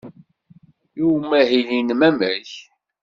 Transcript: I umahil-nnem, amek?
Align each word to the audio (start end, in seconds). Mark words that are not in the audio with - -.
I 1.01 1.03
umahil-nnem, 1.09 2.01
amek? 2.09 2.49